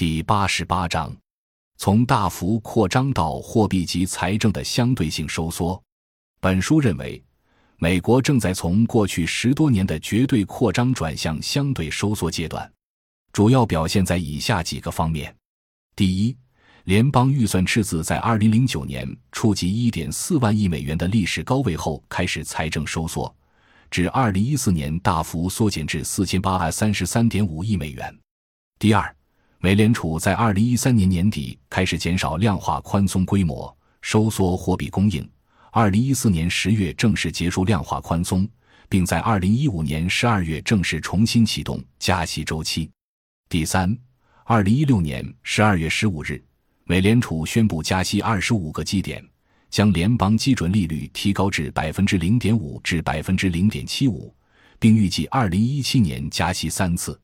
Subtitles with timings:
[0.00, 1.14] 第八十八章：
[1.76, 5.78] 从大幅扩张到货币及财政的相对性收缩。
[6.40, 7.22] 本书认为，
[7.76, 12.72] 美国正在从过去十多年的绝对扩张转向相对收缩阶段，
[13.30, 15.36] 主要表现在以下几个方面：
[15.94, 16.34] 第一，
[16.84, 23.30] 联邦预算赤字在二零零九年触及一点四万亿美元的历史高位后开始财政收缩。
[23.90, 28.18] 至二零一四年大幅缩减至四千八百三十三点五亿美元。
[28.78, 29.14] 第二，
[29.62, 35.28] 美联储在二零一三年年底开始减少量化宽松规模，收缩货币供应。
[35.70, 38.48] 二零一四年十月正式结束量化宽松，
[38.88, 42.90] 并在二零一五年十二月正式重新启动加息周期。
[43.50, 43.94] 第三，
[44.44, 46.42] 二零一六年十二月十五日，
[46.84, 49.22] 美联储宣布加息二十五个基点。
[49.68, 54.34] 将联邦基准利率提高至百分之零点五至百分之零点七五，
[54.78, 57.20] 并预计二零一七年加息三次。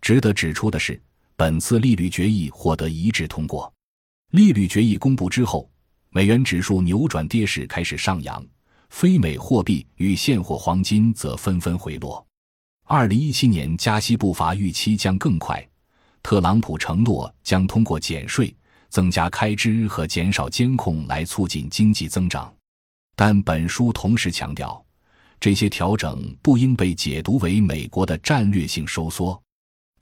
[0.00, 0.98] 值得指出的是，
[1.42, 3.74] 本次利率决议获得一致通过。
[4.30, 5.68] 利率决议公布之后，
[6.10, 8.46] 美元指数扭转跌势开始上扬，
[8.90, 12.24] 非美货币与现货黄金则纷纷回落。
[12.84, 15.68] 二零一七年加息步伐预期将更快。
[16.22, 18.54] 特朗普承诺将通过减税。
[18.88, 22.54] 增加开支和减少监控来促进经济增长，
[23.16, 24.84] 但本书同时强调，
[25.40, 29.42] 这些调整不应被解读为美国的战略性收缩。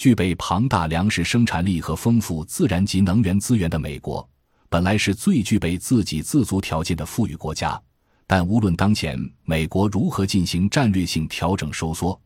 [0.00, 4.26] 具备庞大粮食生产力和丰富自然及能源资源的美国，
[4.70, 7.78] 本来是最具备自给自足条件的富裕国家。
[8.26, 12.18] 但无论当前美国如何进行战略性调整收缩，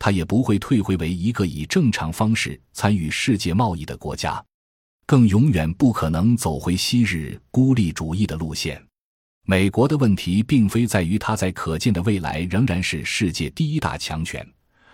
[0.00, 4.44] 它也不会退回为一个以正常方式参与世界贸易的国家。
[5.06, 8.84] 更永远不可能走回昔日孤立主义的路线。
[9.46, 14.44] 美国的问题并非在于它在可见的未来仍然是世界第一大强权，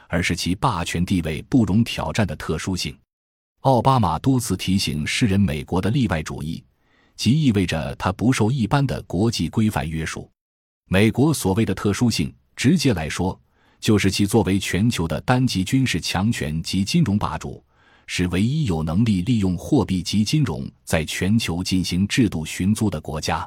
[0.08, 2.98] 而是其霸权地位不容挑战的特殊性。
[3.60, 6.62] 奥巴马多次提醒世人，美国的例外主义，
[7.14, 10.28] 即意味着它不受一般的国际规范约束。
[10.88, 13.40] 美国所谓的特殊性，直接来说，
[13.78, 17.62] 就是其作为全球的单极军事强权及金融霸主。
[18.10, 23.46] 是唯一有能力利用货币及金融在全球进行制度寻租的国家，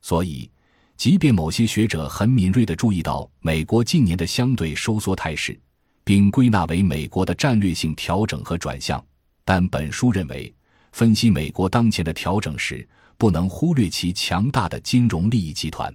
[0.00, 0.50] 所以，
[0.96, 5.56] 即便某些学者很敏锐地注意到美国近年的相对收缩态势，
[6.04, 9.04] 并归纳为美国的战略性调整和转向，
[9.44, 10.54] 但本书认为，
[10.92, 12.86] 分析美国当前的调整时，
[13.16, 15.94] 不能忽略其强大的金融利益集团。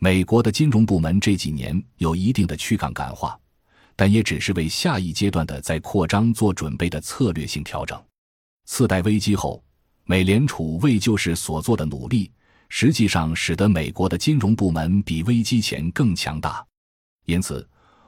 [0.00, 3.38] 美国的金融部门这几年有一定的去杠杆化。
[3.96, 7.96] 但也只是为下一阶段的在扩张做准备的策略性调整。
[8.64, 9.62] 次贷危机后，
[10.02, 12.28] 美联储为救市所做的努力，
[12.68, 16.66] 实际上使得美国的金融部门比危机前更强大。
[17.26, 17.64] 因此，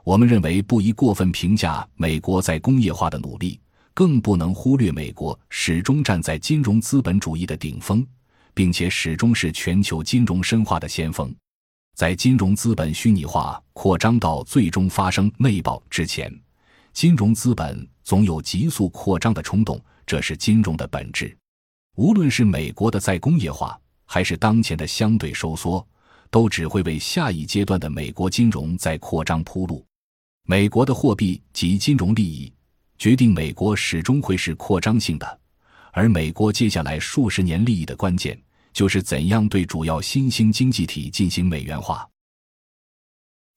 [0.07, 3.59] 我们认为不宜过分评价美国在工业化的努力，
[3.93, 8.07] 更不能忽略美国始终站在金融资本主义的顶峰，
[8.55, 11.35] 并且始终是全球金融深化的先锋。
[11.97, 16.33] 在金融资本虚拟化扩张到最终发生内爆之前，
[16.93, 21.37] 金融资本总有急速扩张的冲动，这是金融的本质。
[21.97, 25.85] 无论是美国的再工业化，还是当前的相对收缩，
[26.31, 29.85] 都只会为下一阶段的美国金融在扩张铺路。
[30.49, 32.53] 美国的货币及金融利益
[32.99, 35.41] 决定美国始终会是扩张性的，
[35.91, 38.41] 而美国接下来数十年利益的关键。
[38.73, 42.07] 就是怎样对主要新兴经济体进行美元化。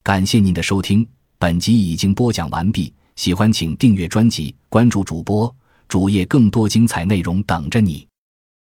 [0.02, 1.06] 感谢您的收听，
[1.38, 2.92] 本集已经播讲完毕。
[3.18, 5.54] 喜欢请订阅专辑，关注主播
[5.90, 8.08] 主页，更多精彩内容等着你。